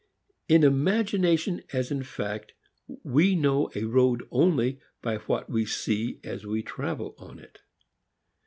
[0.49, 2.53] In imagination as in fact
[3.03, 7.59] we know a road only by what we see as we travel on it.